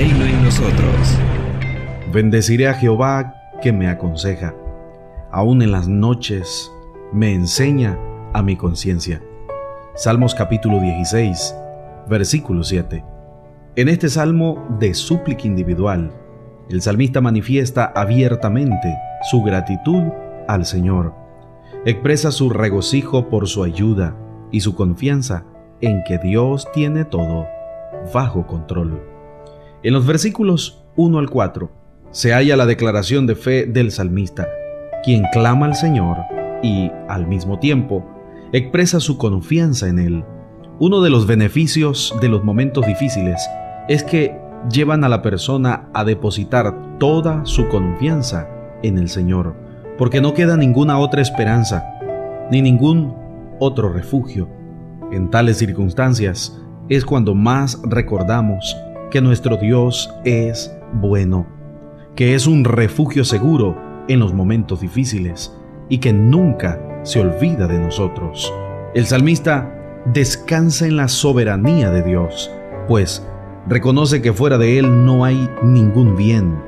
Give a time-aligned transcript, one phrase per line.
[0.00, 1.18] reino en nosotros.
[2.10, 4.54] Bendeciré a Jehová que me aconseja.
[5.30, 6.72] Aún en las noches
[7.12, 7.98] me enseña
[8.32, 9.22] a mi conciencia.
[9.94, 11.54] Salmos capítulo 16,
[12.08, 13.04] versículo 7.
[13.76, 16.10] En este salmo de súplica individual,
[16.70, 18.96] el salmista manifiesta abiertamente
[19.30, 20.04] su gratitud
[20.48, 21.12] al Señor.
[21.84, 24.16] Expresa su regocijo por su ayuda
[24.50, 25.44] y su confianza
[25.82, 27.46] en que Dios tiene todo
[28.14, 29.19] bajo control.
[29.82, 31.70] En los versículos 1 al 4
[32.10, 34.46] se halla la declaración de fe del salmista,
[35.02, 36.18] quien clama al Señor
[36.62, 38.04] y, al mismo tiempo,
[38.52, 40.24] expresa su confianza en Él.
[40.78, 43.40] Uno de los beneficios de los momentos difíciles
[43.88, 44.38] es que
[44.70, 48.50] llevan a la persona a depositar toda su confianza
[48.82, 49.54] en el Señor,
[49.96, 51.86] porque no queda ninguna otra esperanza,
[52.50, 53.14] ni ningún
[53.60, 54.46] otro refugio.
[55.10, 56.60] En tales circunstancias
[56.90, 58.76] es cuando más recordamos
[59.10, 61.46] que nuestro Dios es bueno,
[62.14, 63.76] que es un refugio seguro
[64.08, 65.54] en los momentos difíciles
[65.88, 68.52] y que nunca se olvida de nosotros.
[68.94, 72.50] El salmista descansa en la soberanía de Dios,
[72.88, 73.26] pues
[73.68, 76.58] reconoce que fuera de Él no hay ningún bien.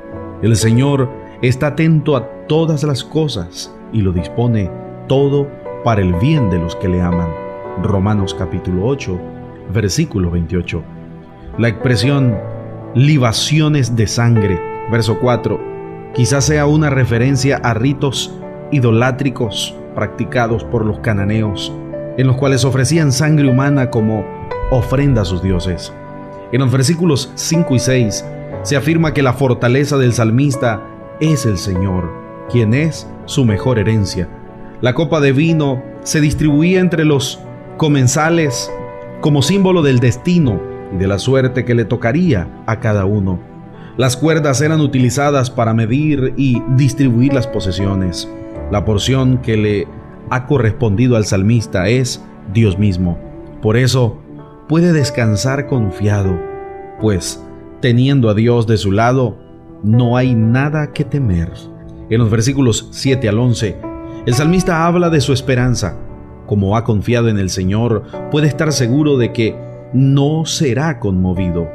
[0.41, 1.09] El Señor
[1.41, 4.69] está atento a todas las cosas y lo dispone
[5.07, 5.47] todo
[5.83, 7.29] para el bien de los que le aman.
[7.81, 9.19] Romanos capítulo 8,
[9.73, 10.83] versículo 28.
[11.59, 12.35] La expresión
[12.95, 14.59] libaciones de sangre,
[14.89, 18.33] verso 4, quizás sea una referencia a ritos
[18.71, 21.71] idolátricos practicados por los cananeos,
[22.17, 24.25] en los cuales ofrecían sangre humana como
[24.71, 25.93] ofrenda a sus dioses.
[26.51, 28.25] En los versículos 5 y 6
[28.63, 30.81] se afirma que la fortaleza del salmista
[31.19, 32.11] es el Señor,
[32.51, 34.27] quien es su mejor herencia.
[34.81, 37.39] La copa de vino se distribuía entre los
[37.77, 38.71] comensales
[39.21, 43.39] como símbolo del destino de la suerte que le tocaría a cada uno.
[43.97, 48.27] Las cuerdas eran utilizadas para medir y distribuir las posesiones.
[48.71, 49.87] La porción que le
[50.29, 52.23] ha correspondido al salmista es
[52.53, 53.19] Dios mismo.
[53.61, 54.19] Por eso
[54.67, 56.39] puede descansar confiado,
[56.99, 57.43] pues
[57.81, 59.37] teniendo a Dios de su lado,
[59.83, 61.51] no hay nada que temer.
[62.09, 63.77] En los versículos 7 al 11,
[64.25, 65.97] el salmista habla de su esperanza.
[66.47, 69.55] Como ha confiado en el Señor, puede estar seguro de que
[69.93, 71.69] no será conmovido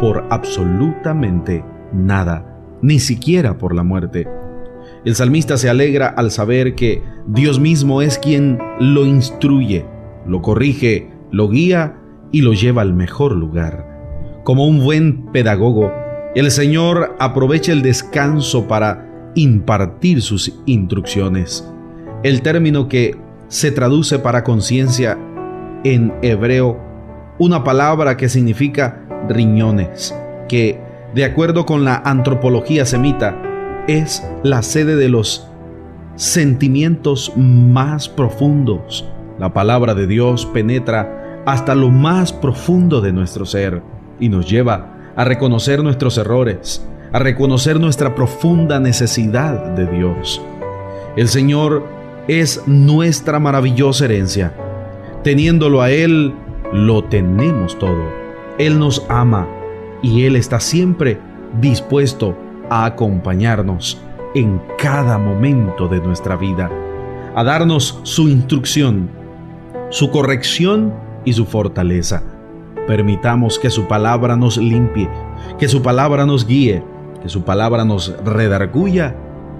[0.00, 4.26] por absolutamente nada, ni siquiera por la muerte.
[5.04, 9.86] El salmista se alegra al saber que Dios mismo es quien lo instruye,
[10.26, 11.96] lo corrige, lo guía
[12.32, 14.40] y lo lleva al mejor lugar.
[14.44, 15.92] Como un buen pedagogo,
[16.34, 21.68] el Señor aprovecha el descanso para impartir sus instrucciones.
[22.22, 23.16] El término que
[23.48, 25.18] se traduce para conciencia
[25.84, 26.78] en hebreo,
[27.38, 30.14] una palabra que significa riñones,
[30.48, 30.80] que,
[31.14, 33.36] de acuerdo con la antropología semita,
[33.88, 35.48] es la sede de los
[36.16, 39.08] sentimientos más profundos.
[39.38, 43.82] La palabra de Dios penetra hasta lo más profundo de nuestro ser
[44.20, 50.40] y nos lleva a reconocer nuestros errores, a reconocer nuestra profunda necesidad de Dios.
[51.16, 51.86] El Señor
[52.28, 54.52] es nuestra maravillosa herencia.
[55.22, 56.34] Teniéndolo a Él,
[56.74, 58.02] lo tenemos todo.
[58.58, 59.46] Él nos ama
[60.02, 61.20] y Él está siempre
[61.60, 62.36] dispuesto
[62.68, 64.02] a acompañarnos
[64.34, 66.68] en cada momento de nuestra vida,
[67.36, 69.08] a darnos su instrucción,
[69.90, 70.92] su corrección
[71.24, 72.24] y su fortaleza.
[72.88, 75.08] Permitamos que su palabra nos limpie,
[75.58, 76.82] que su palabra nos guíe,
[77.22, 79.14] que su palabra nos redarguya